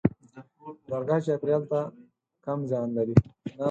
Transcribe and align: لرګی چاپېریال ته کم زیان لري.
لرګی 0.89 1.19
چاپېریال 1.25 1.63
ته 1.71 1.79
کم 2.45 2.59
زیان 2.69 2.89
لري. 2.97 3.15